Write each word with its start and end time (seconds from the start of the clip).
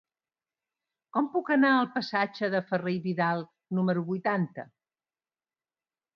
Com 1.17 1.27
puc 1.35 1.51
anar 1.55 1.73
al 1.81 1.89
passatge 1.97 2.49
de 2.55 2.63
Ferrer 2.71 2.95
i 2.95 2.99
Vidal 3.05 3.45
número 3.81 4.05
vuitanta? 4.09 4.69